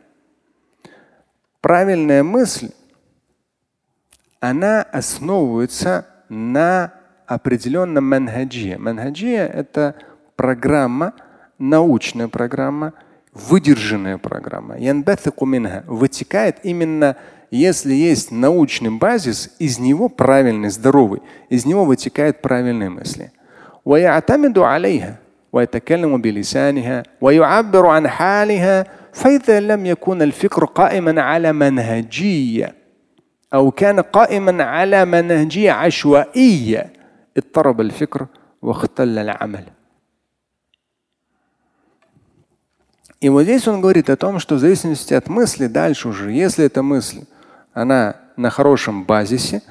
Правильная 1.61 2.22
мысль, 2.25 2.70
она 4.40 4.82
основывается 4.82 6.06
на 6.28 6.92
определенном 7.26 8.08
манхаджия. 8.08 8.78
Манхаджия – 8.78 9.54
это 9.54 9.94
программа, 10.34 11.12
научная 11.58 12.26
программа, 12.26 12.94
выдержанная 13.32 14.18
программа. 14.18 14.76
Вытекает 15.87 16.56
именно, 16.62 17.16
если 17.50 17.94
есть 17.94 18.30
научный 18.30 18.90
базис, 18.90 19.54
из 19.58 19.78
него 19.78 20.08
правильный, 20.08 20.70
здоровый, 20.70 21.22
из 21.49 21.66
него 21.66 21.84
вытекают 21.84 22.42
правильные 22.42 22.90
мысли. 22.90 23.30
ويتكلم 25.52 26.20
بلسانها 26.20 27.02
ويعبر 27.20 27.87
عن 27.87 28.08
حالها 28.08 28.87
فإذا 29.12 29.61
لم 29.61 29.87
يكن 29.87 30.22
الفكر 30.22 30.64
قائما 30.64 31.22
على 31.22 31.52
منهجية 31.52 32.75
أو 33.54 33.70
كان 33.70 34.00
قائما 34.00 34.64
على 34.64 35.04
منهجية 35.04 35.72
عشوائية 35.72 36.92
اضطرب 37.37 37.80
الفكر 37.80 38.26
واختل 38.62 39.18
العمل. 39.18 39.64
И 43.19 43.29
вот 43.29 43.43
здесь 43.43 43.67
он 43.67 43.81
говорит 43.81 44.09
о 44.09 44.15
том, 44.15 44.39
что 44.39 44.55
в 44.55 44.59
зависимости 44.59 45.13
от 45.13 45.27
мысли 45.27 45.67
дальше 45.67 46.09
уже, 46.09 46.31
если 46.31 46.65
эта 46.65 46.83
мысль, 46.83 47.25
она 47.74 48.15
на 48.36 48.50
хорошем 48.50 49.05
базисе, 49.05 49.63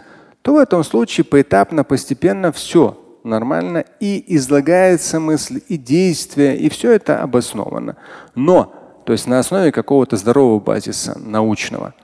то 0.43 0.55
в 0.55 0.59
этом 0.59 0.83
случае 0.85 1.25
поэтапно, 1.25 1.85
постепенно 1.85 2.53
все 2.53 3.01
нормально 3.23 3.85
и 4.01 4.25
излагается 4.37 5.21
мысль, 5.21 5.61
и 5.69 5.77
действие, 5.77 6.57
и 6.57 6.69
все 6.69 6.93
это 6.93 7.23
обосновано. 7.23 7.97
Но, 8.35 9.03
то 9.05 9.13
есть 9.13 9.27
на 9.27 9.39
основе 9.39 9.73
какого-то 9.73 10.17
здорового 10.17 10.61
базиса 10.61 11.19
научного. 11.19 11.95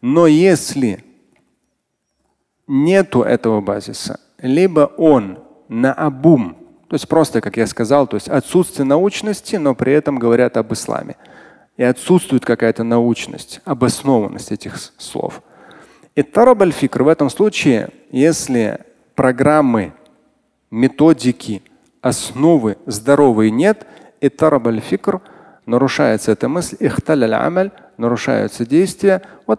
Но 0.00 0.26
если 0.26 1.04
нету 2.66 3.22
этого 3.22 3.60
базиса, 3.60 4.20
либо 4.38 4.90
он 4.96 5.38
на 5.68 5.92
обум, 5.92 6.56
то 6.90 6.94
есть 6.94 7.06
просто, 7.06 7.40
как 7.40 7.56
я 7.56 7.68
сказал, 7.68 8.08
то 8.08 8.16
есть 8.16 8.28
отсутствие 8.28 8.84
научности, 8.84 9.54
но 9.54 9.76
при 9.76 9.92
этом 9.92 10.18
говорят 10.18 10.56
об 10.56 10.72
исламе. 10.72 11.14
И 11.76 11.84
отсутствует 11.84 12.44
какая-то 12.44 12.82
научность, 12.82 13.60
обоснованность 13.64 14.50
этих 14.50 14.76
слов. 14.98 15.40
И 16.16 16.24
тарабаль-фикр 16.24 17.04
в 17.04 17.06
этом 17.06 17.30
случае, 17.30 17.90
если 18.10 18.80
программы 19.14 19.92
методики, 20.72 21.62
основы 22.00 22.76
здоровой 22.86 23.52
нет, 23.52 23.86
и 24.20 24.28
тарабаль 24.28 24.80
фикр, 24.80 25.20
нарушается 25.66 26.32
эта 26.32 26.48
мысль, 26.48 26.76
ихталь 26.80 27.32
амаль, 27.32 27.70
нарушаются 27.98 28.66
действия, 28.66 29.22
и 29.46 29.54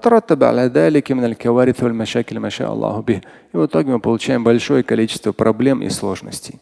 в 3.57 3.65
итоге 3.65 3.93
мы 3.93 4.01
получаем 4.01 4.43
большое 4.43 4.83
количество 4.83 5.31
проблем 5.31 5.81
и 5.81 5.87
сложностей. 5.87 6.59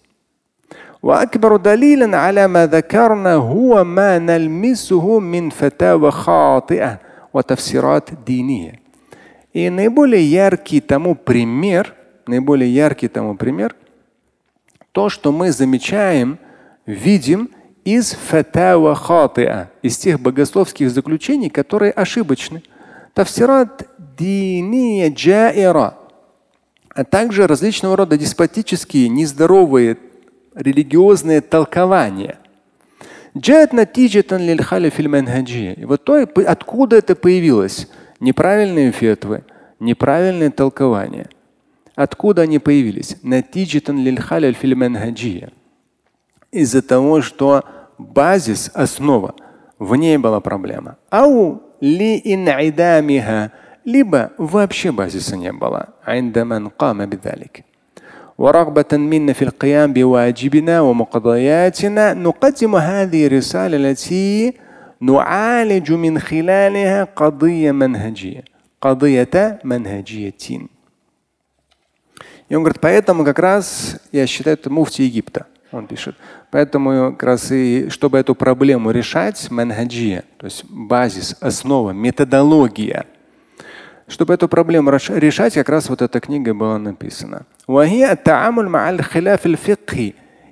وأكبر 1.03 1.57
دليل 1.57 2.15
على 2.15 2.49
ما 2.49 2.67
ذكرنا 2.67 3.35
هو 3.35 3.85
ما 3.85 4.19
نلمسه 4.19 5.19
من 5.21 5.51
فتاوى 5.51 6.11
خاطئة 6.11 6.99
وتفسيرات 7.35 8.11
دينية. 8.27 8.81
И 9.53 9.71
наиболее 9.71 10.25
яркий 10.25 10.81
тому 10.81 11.15
пример, 11.15 11.95
наиболее 12.27 12.75
яркий 12.75 13.09
тому 13.09 13.37
пример – 13.37 13.85
то, 14.95 15.09
что 15.09 15.33
мы 15.33 15.51
замечаем, 15.51 16.39
видим 16.87 17.51
из 17.85 18.13
фатава 18.13 18.95
хатиа, 18.95 19.69
из 19.83 19.97
тех 19.97 20.21
богословских 20.21 20.89
заключений, 20.89 21.51
которые 21.51 21.91
ошибочны. 21.91 22.63
Тафсират 23.13 23.89
диния 24.17 25.11
джаира, 25.11 25.99
а 26.91 27.03
также 27.03 27.49
различного 27.49 27.97
рода 27.97 28.17
деспотические, 28.17 29.09
нездоровые 29.09 29.99
религиозные 30.60 31.42
толкования. 31.42 32.38
И 35.74 35.86
вот 35.86 36.04
то, 36.04 36.28
откуда 36.46 36.98
это 36.98 37.16
появилось? 37.16 37.90
Неправильные 38.20 38.92
фетвы, 38.92 39.44
неправильные 39.80 40.52
толкования– 40.52 41.30
Откуда 42.00 42.44
они 42.44 42.60
появились? 42.60 43.18
Из-за 46.50 46.82
того, 46.82 47.22
что 47.22 47.66
базис, 47.98 48.72
основа, 48.74 49.36
в 49.80 49.94
ней 49.96 50.18
была 50.18 50.40
проблема. 50.40 50.96
Ау 51.10 51.62
ли 51.82 52.22
либо 53.84 54.32
вообще 54.38 54.94
базиса 54.94 55.36
не 55.36 55.52
было. 55.52 55.94
ورغبة 58.39 58.93
منا 58.93 59.33
في 59.33 59.43
القيام 59.43 59.93
بواجبنا 59.93 60.81
ومقضياتنا 60.81 62.15
نقدم 62.15 62.77
هذه 62.77 63.27
الرسالة 63.27 63.77
التي 63.77 64.53
نعالج 65.01 65.93
من 65.93 66.19
خلالها 66.19 67.05
قضية 67.05 67.73
منهجية 67.73 68.45
قضية 68.81 69.59
منهجية 69.65 70.35
и 72.49 72.55
он 72.57 72.63
говорит, 72.63 72.81
поэтому 72.81 73.25
как 73.25 73.39
раз 73.39 73.97
я 74.13 74.27
считаю, 74.27 74.57
это 74.57 74.71
муфти 74.71 75.03
Египта. 75.03 75.47
Он 75.73 75.87
пишет. 75.87 76.15
Поэтому 76.51 77.13
как 77.13 77.23
раз 77.23 77.51
и 77.51 77.89
чтобы 77.89 78.19
эту 78.19 78.35
проблему 78.35 78.91
решать, 78.91 79.51
манхаджия, 79.51 80.25
то 80.37 80.47
есть 80.47 80.65
базис, 80.69 81.37
основа, 81.41 81.91
методология, 81.91 83.07
чтобы 84.10 84.34
эту 84.34 84.50
проблему 84.50 84.92
решать, 84.92 85.54
как 85.54 85.70
раз 85.70 85.88
вот 85.90 86.02
эта 86.02 86.20
книга 86.20 86.54
была 86.54 86.78
написана. 86.78 87.46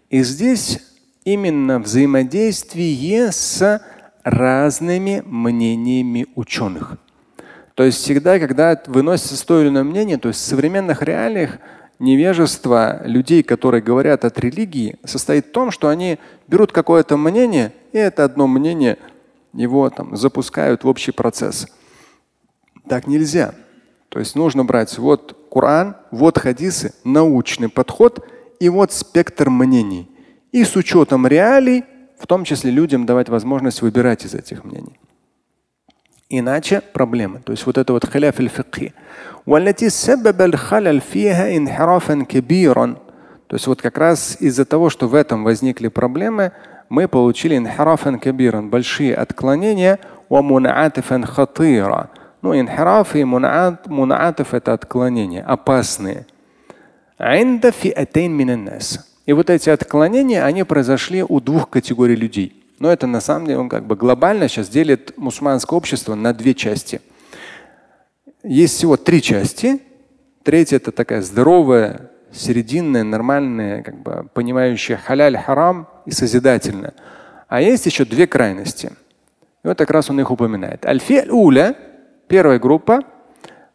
И 0.10 0.24
здесь 0.24 0.80
именно 1.26 1.80
взаимодействие 1.80 3.32
с 3.32 3.82
разными 4.24 5.24
мнениями 5.26 6.28
ученых. 6.36 6.98
То 7.74 7.84
есть 7.84 7.98
всегда, 7.98 8.39
когда 8.39 8.82
выносится 8.88 9.46
то 9.46 9.62
или 9.62 9.70
иное 9.70 9.84
мнение, 9.84 10.17
то 10.17 10.30
есть 10.30 10.39
в 10.39 10.46
современных 10.46 11.02
реалиях 11.02 11.58
невежество 12.00 13.02
людей, 13.06 13.43
которые 13.43 13.82
говорят 13.82 14.24
от 14.24 14.39
религии, 14.39 14.98
состоит 15.04 15.48
в 15.48 15.52
том, 15.52 15.72
что 15.72 15.89
они 15.89 16.20
берут 16.48 16.72
какое-то 16.72 17.17
мнение, 17.17 17.74
и 17.91 17.98
это 17.98 18.24
одно 18.24 18.48
мнение 18.48 18.98
его 19.54 19.89
там 19.89 20.15
запускают 20.15 20.84
в 20.84 20.88
общий 20.88 21.12
процесс. 21.12 21.67
Так 22.89 23.08
нельзя. 23.08 23.54
То 24.10 24.19
есть 24.19 24.36
нужно 24.36 24.63
брать 24.65 24.97
вот 24.97 25.36
Коран, 25.52 25.95
вот 26.12 26.38
хадисы, 26.38 26.93
научный 27.04 27.69
подход 27.69 28.26
и 28.60 28.69
вот 28.69 28.91
спектр 28.91 29.50
мнений. 29.50 30.10
И 30.52 30.63
с 30.63 30.76
учетом 30.76 31.28
реалий, 31.28 31.84
в 32.17 32.28
том 32.28 32.43
числе 32.43 32.71
людям 32.71 33.06
давать 33.06 33.30
возможность 33.30 33.82
выбирать 33.82 34.26
из 34.26 34.34
этих 34.34 34.63
мнений. 34.63 35.00
Иначе 36.30 36.82
проблемы. 36.93 37.39
То 37.39 37.54
есть 37.54 37.65
вот 37.65 37.78
это 37.78 37.93
вот 37.93 38.06
халяф 38.06 38.39
аль-фикхи. 38.39 38.93
То 43.47 43.56
есть 43.56 43.67
вот 43.67 43.82
как 43.82 43.97
раз 43.97 44.38
из-за 44.41 44.65
того, 44.65 44.89
что 44.89 45.08
в 45.08 45.15
этом 45.15 45.43
возникли 45.45 45.88
проблемы, 45.88 46.52
мы 46.89 47.08
получили 47.08 47.58
инхарафан 47.58 48.19
кабиран, 48.19 48.69
большие 48.69 49.15
отклонения, 49.15 50.00
ну, 52.48 52.60
инхираф 52.60 53.14
и 53.16 53.26
мунаат, 53.26 53.88
мунаатов 53.88 54.54
это 54.54 54.72
отклонения, 54.72 55.44
опасные. 55.44 56.26
И 59.26 59.34
вот 59.34 59.50
эти 59.50 59.70
отклонения, 59.70 60.46
они 60.46 60.64
произошли 60.64 61.24
у 61.24 61.42
двух 61.42 61.70
категорий 61.70 62.16
людей. 62.16 62.64
Но 62.80 62.90
это 62.90 63.06
на 63.06 63.20
самом 63.20 63.48
деле 63.48 63.60
он 63.60 63.68
как 63.68 63.86
бы 63.86 63.98
глобально 63.98 64.48
сейчас 64.48 64.70
делит 64.70 65.18
мусульманское 65.18 65.76
общество 65.76 66.16
на 66.16 66.34
две 66.34 66.54
части. 66.54 67.02
Есть 68.44 68.76
всего 68.76 68.96
три 68.96 69.22
части. 69.22 69.82
Третья 70.44 70.78
это 70.78 70.94
такая 70.94 71.22
здоровая, 71.22 72.12
серединная, 72.32 73.04
нормальная, 73.04 73.84
как 73.84 73.98
бы 74.02 74.30
понимающая 74.34 74.96
халяль, 74.96 75.38
харам 75.38 75.90
и 76.06 76.12
созидательная. 76.12 76.94
А 77.50 77.60
есть 77.60 77.86
еще 77.86 78.06
две 78.06 78.26
крайности. 78.26 78.94
И 79.66 79.68
вот 79.68 79.78
как 79.78 79.92
раз 79.92 80.10
он 80.10 80.22
их 80.22 80.32
упоминает. 80.32 80.86
Аль-фи'уля 80.86 81.76
первая 82.29 82.59
группа, 82.59 83.03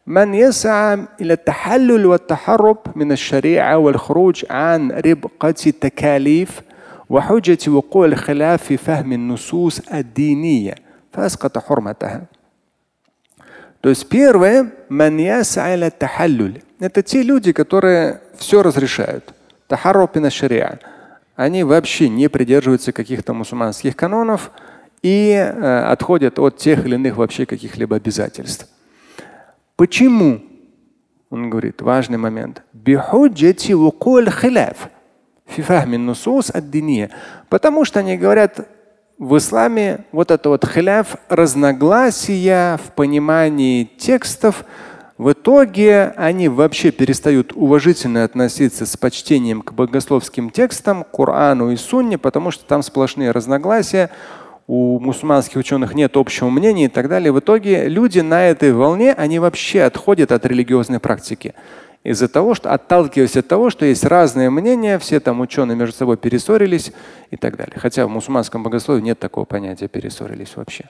من 0.06 0.34
يسعى 0.34 1.06
إلى 1.20 1.32
التحلل 1.32 2.06
والتحرب 2.06 2.78
من 2.94 3.12
الشريعة 3.12 3.78
والخروج 3.78 4.44
عن 4.50 4.90
ربقة 4.90 5.54
التكاليف 5.66 6.62
وحجة 7.08 7.70
وقوع 7.70 8.06
الخلاف 8.06 8.62
في 8.62 8.76
فهم 8.76 9.12
النصوص 9.12 9.80
الدينية 9.92 10.74
فأسقط 11.12 11.58
حرمتها. 11.58 12.22
То 13.80 13.90
есть 13.90 14.08
первое, 14.08 14.72
это 16.80 17.02
те 17.02 17.22
люди, 17.22 17.52
которые 17.52 18.20
все 18.36 18.62
разрешают. 18.62 19.34
шариа. 20.30 20.78
Они 21.36 21.62
вообще 21.62 22.08
не 22.08 22.28
придерживаются 22.28 22.92
каких-то 22.92 23.32
мусульманских 23.32 23.94
канонов 23.94 24.50
и 25.03 25.31
э, 25.31 25.79
отходят 25.91 26.39
от 26.39 26.57
тех 26.57 26.85
или 26.85 26.95
иных 26.95 27.17
вообще 27.17 27.45
каких-либо 27.45 27.97
обязательств. 27.97 28.67
Почему? 29.75 30.41
Он 31.29 31.49
говорит, 31.49 31.81
важный 31.81 32.17
момент. 32.17 32.63
Потому 37.49 37.85
что 37.85 37.99
они 37.99 38.17
говорят, 38.17 38.67
в 39.19 39.37
исламе 39.37 40.05
вот 40.11 40.31
это 40.31 40.49
вот 40.49 40.65
хляв, 40.65 41.17
разногласия 41.29 42.77
в 42.77 42.93
понимании 42.93 43.83
текстов, 43.83 44.63
в 45.17 45.31
итоге 45.31 46.13
они 46.17 46.49
вообще 46.49 46.91
перестают 46.91 47.53
уважительно 47.53 48.23
относиться 48.23 48.85
с 48.85 48.97
почтением 48.97 49.61
к 49.61 49.73
богословским 49.73 50.49
текстам, 50.49 51.03
Корану 51.03 51.71
и 51.71 51.75
Сунне, 51.75 52.17
потому 52.17 52.51
что 52.51 52.65
там 52.65 52.81
сплошные 52.81 53.31
разногласия, 53.31 54.09
у 54.66 55.00
мусульманских 55.00 55.56
ученых 55.56 55.94
нет 55.94 56.16
общего 56.16 56.50
мнения 56.50 56.84
и 56.84 56.88
так 56.88 57.08
далее. 57.08 57.32
В 57.32 57.38
итоге 57.38 57.88
люди 57.88 58.20
на 58.20 58.46
этой 58.48 58.72
волне, 58.72 59.14
они 59.14 59.38
вообще 59.38 59.82
отходят 59.82 60.30
от 60.30 60.44
религиозной 60.44 61.00
практики 61.00 61.54
из-за 62.04 62.28
того, 62.28 62.54
что 62.54 62.72
отталкиваясь 62.72 63.36
от 63.36 63.48
того, 63.48 63.70
что 63.70 63.86
есть 63.86 64.04
разные 64.04 64.50
мнения, 64.50 64.98
все 64.98 65.20
там 65.20 65.40
ученые 65.40 65.76
между 65.76 65.96
собой 65.96 66.16
перессорились 66.16 66.92
и 67.30 67.36
так 67.36 67.56
далее. 67.56 67.76
Хотя 67.76 68.06
в 68.06 68.10
мусульманском 68.10 68.62
богословии 68.62 69.02
нет 69.02 69.18
такого 69.18 69.44
понятия 69.44 69.88
перессорились 69.88 70.54
вообще. 70.56 70.84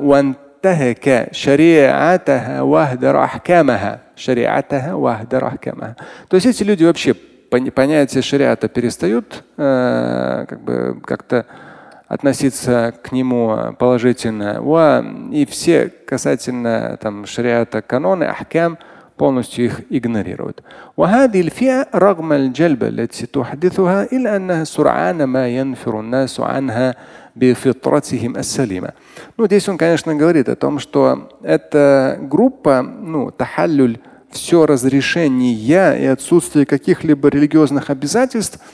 وانتهك 0.00 1.28
شريعتها 1.32 2.62
واهدر 2.62 3.24
أحكامها 3.24 4.00
شريعتها 4.16 4.94
واهدر 4.94 5.46
أحكامها 5.46 5.96
То 6.28 6.36
есть 6.36 6.46
эти 6.46 6.62
люди 6.62 6.84
вообще 6.84 7.14
понятие 7.74 8.22
шариата 8.22 8.68
перестают 8.68 9.44
э, 9.56 10.46
как 10.48 10.60
бы 10.62 11.00
как-то 11.04 11.46
относиться 12.08 12.94
к 13.02 13.12
нему 13.12 13.74
положительно. 13.78 14.60
И 15.30 15.46
все 15.46 15.92
касательно 16.06 16.98
там, 17.00 17.26
шариата 17.26 17.82
каноны, 17.82 18.24
ахкам, 18.24 18.78
полностью 19.16 19.66
их 19.66 19.80
игнорируют. 19.90 20.62
وهذه 20.96 21.40
الفئة 21.40 21.86
رغم 21.94 22.32
الجلبة 22.32 22.88
التي 22.88 23.26
تحدثها 23.26 24.08
إلا 24.12 24.36
أنها 24.36 24.64
سرعان 24.64 25.24
ما 25.24 25.48
ينفر 25.48 26.00
الناس 26.00 26.40
عنها 26.40 26.94
بفطرتهم 27.36 28.36
السليمة. 28.36 28.92
Ну, 29.36 29.46
здесь 29.46 29.68
он, 29.68 29.76
конечно, 29.76 30.14
говорит 30.14 30.48
о 30.48 30.56
том, 30.56 30.78
что 30.78 31.28
эта 31.42 32.18
группа, 32.20 32.82
ну, 32.82 33.30
тахаллюль, 33.30 33.98
все 34.33 34.65
разрешение 34.65 35.53
и 35.97 36.05
отсутствие 36.05 36.65
каких-либо 36.65 37.29
религиозных 37.29 37.89
обязательств– 37.89 38.59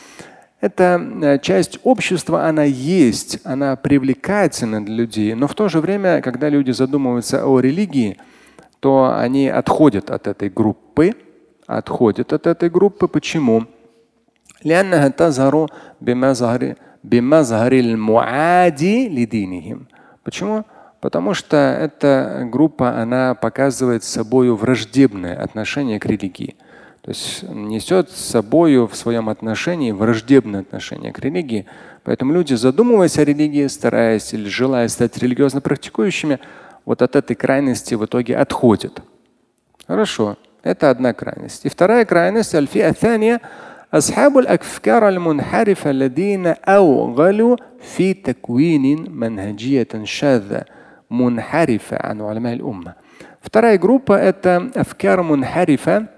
эта 0.61 1.01
э, 1.21 1.39
часть 1.39 1.79
общества, 1.83 2.45
она 2.45 2.63
есть, 2.63 3.39
она 3.45 3.75
привлекательна 3.77 4.83
для 4.83 4.95
людей. 4.95 5.33
Но 5.33 5.47
в 5.47 5.55
то 5.55 5.69
же 5.69 5.79
время, 5.79 6.21
когда 6.21 6.49
люди 6.49 6.71
задумываются 6.71 7.45
о 7.45 7.59
религии, 7.61 8.17
то 8.81 9.15
они 9.17 9.47
отходят 9.47 10.11
от 10.11 10.27
этой 10.27 10.49
группы. 10.49 11.13
Отходят 11.65 12.33
от 12.33 12.47
этой 12.47 12.69
группы. 12.69 13.07
Почему? 13.07 13.67
Почему? 20.23 20.65
Потому 21.00 21.34
что 21.34 21.56
эта 21.56 22.48
группа, 22.50 22.98
она 22.98 23.34
показывает 23.34 24.04
собой 24.04 24.50
враждебное 24.50 25.36
отношение 25.36 26.00
к 26.00 26.06
религии. 26.06 26.56
То 27.02 27.10
есть 27.10 27.42
несет 27.42 28.10
с 28.10 28.16
собой 28.16 28.78
в 28.86 28.94
своем 28.94 29.28
отношении 29.28 29.92
враждебное 29.92 30.60
отношение 30.60 31.12
к 31.12 31.18
религии. 31.18 31.66
Поэтому 32.04 32.32
люди, 32.32 32.54
задумываясь 32.54 33.18
о 33.18 33.24
религии, 33.24 33.66
стараясь 33.66 34.32
или 34.32 34.48
желая 34.48 34.88
стать 34.88 35.18
религиозно 35.18 35.60
практикующими, 35.60 36.38
вот 36.86 37.02
от 37.02 37.16
этой 37.16 37.36
крайности 37.36 37.94
в 37.94 38.06
итоге 38.06 38.38
отходят. 38.38 39.02
Хорошо, 39.86 40.38
это 40.62 40.88
одна 40.88 41.12
крайность. 41.12 41.66
И 41.66 41.68
вторая 41.68 42.06
крайность 42.06 42.54
الفئة 42.54 43.40
أصحاب 43.92 44.38
الأفكار 44.38 45.08
المنحرفة 45.08 45.90
الذين 45.90 46.46
أوغلوا 46.46 47.56
في 47.80 48.14
تكوين 48.14 49.10
منهجية 49.10 49.88
شاذة 50.04 50.64
мунхарифа 51.09 51.99
ан 52.01 52.21
умма. 52.21 52.95
Вторая 53.41 53.77
группа– 53.77 54.13
это 54.13 54.71
афкар 54.75 55.23
мунхарифа, 55.23 56.09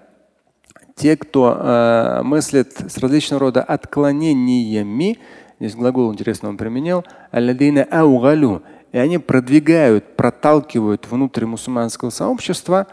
те, 0.96 1.16
кто 1.18 1.58
э, 1.58 2.22
мыслит 2.24 2.74
с 2.88 2.98
различного 2.98 3.40
рода 3.40 3.64
отклонениями, 3.64 5.18
здесь 5.60 5.76
глагол 5.76 6.14
интересно 6.14 6.50
он 6.50 6.58
применил, 6.58 7.06
аугалю, 7.32 8.62
и 8.92 8.98
они 8.98 9.18
продвигают, 9.18 10.18
проталкивают 10.18 11.08
внутрь 11.10 11.46
мусульманского 11.46 12.10
сообщества. 12.10 12.88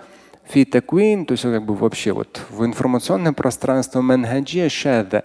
Фитакуин 0.48 1.26
то 1.26 1.32
есть 1.32 1.42
как 1.42 1.66
бы 1.66 1.74
вообще 1.74 2.12
вот 2.12 2.40
в 2.48 2.64
информационное 2.64 3.32
пространство. 3.32 4.00
Манхаджия 4.00 4.68
шада, 4.68 5.24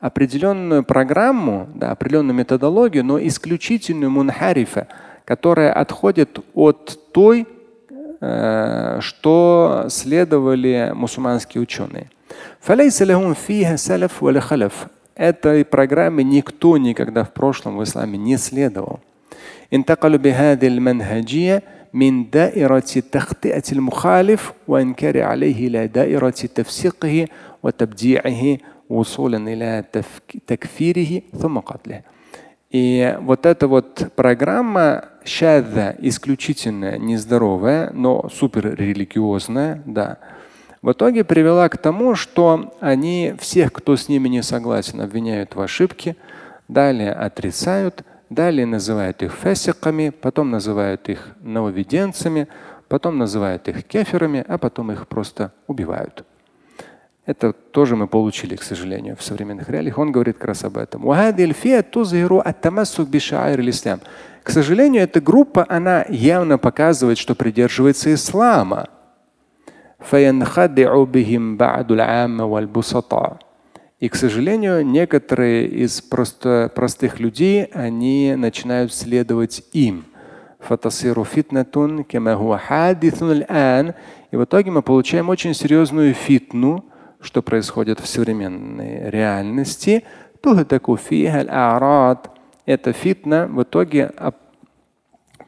определенную 0.00 0.82
программу, 0.82 1.68
да, 1.74 1.92
определенную 1.92 2.34
методологию, 2.34 3.04
но 3.04 3.24
исключительную 3.24 4.10
мунхарифа– 4.10 4.88
которая 5.25 5.71
отходит 5.71 6.39
от 6.53 6.99
той, 7.11 7.47
э, 8.21 8.97
что 9.01 9.85
следовали 9.89 10.91
мусульманские 10.93 11.61
ученые. 11.61 12.09
Этой 15.15 15.65
программе 15.65 16.23
никто 16.23 16.77
никогда 16.77 17.23
в 17.23 17.33
прошлом 17.33 17.77
в 17.77 17.83
исламе 17.83 18.17
не 18.17 18.37
следовал. 18.37 18.99
انتقلوا 19.73 20.17
بهذه 20.17 20.67
المنهجية 20.67 21.63
من 21.93 22.29
دائرة 22.29 22.93
تخطئة 23.11 23.63
المخالف 23.71 24.53
وإنكار 24.67 25.21
عليه 25.21 25.67
إلى 25.67 25.87
دائرة 25.87 26.29
تفسيقه 26.29 27.27
وتبديعه 27.63 28.57
وصولا 28.89 29.37
إلى 29.37 29.83
تكفيره 30.47 31.21
ثم 31.41 31.59
قتله. 31.59 32.01
И 32.74 33.16
вот 33.20 33.46
эта 33.46 33.68
вот 33.68 34.08
программа 34.16 35.04
шадда, 35.24 35.94
исключительно 36.00 36.98
нездоровая, 36.98 37.90
но 37.92 38.28
суперрелигиозная, 38.28 39.80
да, 39.86 40.18
в 40.82 40.90
итоге 40.90 41.22
привела 41.22 41.68
к 41.68 41.78
тому, 41.78 42.16
что 42.16 42.74
они 42.80 43.36
всех, 43.38 43.72
кто 43.72 43.94
с 43.94 44.08
ними 44.08 44.28
не 44.28 44.42
согласен, 44.42 45.00
обвиняют 45.00 45.54
в 45.54 45.60
ошибке, 45.60 46.16
далее 46.66 47.12
отрицают, 47.12 48.02
далее 48.28 48.66
называют 48.66 49.22
их 49.22 49.34
фесиками, 49.34 50.10
потом 50.10 50.50
называют 50.50 51.08
их 51.08 51.28
нововеденцами, 51.42 52.48
потом 52.88 53.18
называют 53.18 53.68
их 53.68 53.84
кеферами, 53.84 54.44
а 54.48 54.58
потом 54.58 54.90
их 54.90 55.06
просто 55.06 55.52
убивают. 55.68 56.24
Это 57.26 57.52
тоже 57.54 57.96
мы 57.96 58.06
получили, 58.06 58.54
к 58.56 58.62
сожалению, 58.62 59.16
в 59.16 59.22
современных 59.22 59.70
реалиях. 59.70 59.98
Он 59.98 60.12
говорит 60.12 60.36
как 60.36 60.48
раз 60.48 60.64
об 60.64 60.76
этом. 60.76 61.06
К 64.42 64.50
сожалению, 64.50 65.02
эта 65.02 65.20
группа, 65.22 65.64
она 65.68 66.04
явно 66.10 66.58
показывает, 66.58 67.16
что 67.16 67.34
придерживается 67.34 68.12
ислама. 68.12 68.88
И, 74.00 74.08
к 74.10 74.16
сожалению, 74.16 74.84
некоторые 74.84 75.66
из 75.66 76.02
просто, 76.02 76.70
простых 76.74 77.20
людей, 77.20 77.64
они 77.72 78.34
начинают 78.36 78.92
следовать 78.92 79.64
им. 79.72 80.04
И 84.30 84.36
в 84.36 84.44
итоге 84.44 84.70
мы 84.70 84.82
получаем 84.82 85.28
очень 85.30 85.54
серьезную 85.54 86.12
фитну, 86.12 86.84
что 87.24 87.42
происходит 87.42 88.00
в 88.00 88.06
современной 88.06 89.10
реальности. 89.10 90.04
Это 92.66 92.92
фитна, 92.92 93.46
в 93.46 93.62
итоге 93.62 94.12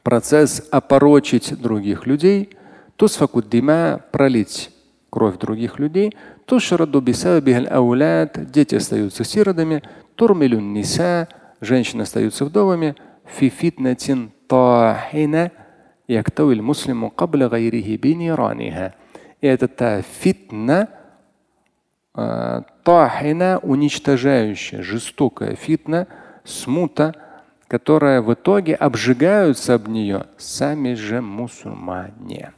процесс 0.03 0.67
опорочить 0.71 1.61
других 1.61 2.07
людей– 2.07 2.51
тусфаку 2.97 3.43
дима. 3.43 4.01
Пролить 4.11 4.71
кровь 5.11 5.39
других 5.39 5.79
людей, 5.79 6.15
тушраду 6.45 7.01
бисабихаль 7.01 7.69
аулят, 7.69 8.51
дети 8.51 8.75
остаются 8.75 9.25
сиротами, 9.25 9.83
турмилюн 10.15 10.73
ниса, 10.73 11.29
женщины 11.61 12.03
остаются 12.03 12.45
вдовами, 12.45 12.97
фи 13.25 13.49
фитнатин 13.49 14.33
тахина, 14.47 15.53
яктауиль 16.09 16.61
муслиму 16.61 17.11
кабля 17.11 17.49
гайрихи 17.49 17.97
бинираниха. 17.97 18.95
И 19.41 19.47
это 19.47 19.69
та 19.69 20.03
фитна, 20.03 20.89
тахина, 22.17 23.61
уничтожающая, 23.63 24.83
жестокая 24.83 25.55
фитна, 25.55 26.09
смута, 26.45 27.15
которая 27.69 28.23
в 28.23 28.33
итоге 28.33 28.75
обжигаются 28.75 29.75
об 29.75 29.89
нее 29.89 30.25
сами 30.39 30.95
же 30.95 31.21
мусульмане. 31.21 32.53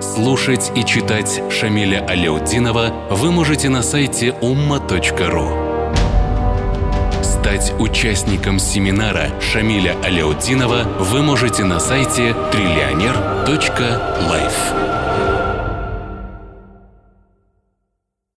Слушать 0.00 0.72
и 0.74 0.84
читать 0.84 1.42
Шамиля 1.50 2.04
Аляутдинова 2.06 2.92
вы 3.10 3.32
можете 3.32 3.68
на 3.68 3.82
сайте 3.82 4.28
umma.ru. 4.40 5.66
Стать 7.22 7.74
участником 7.78 8.58
семинара 8.58 9.28
Шамиля 9.40 9.94
Аляутдинова 10.02 10.84
вы 11.00 11.22
можете 11.22 11.64
на 11.64 11.80
сайте 11.80 12.34
триллионер.life. 12.52 14.85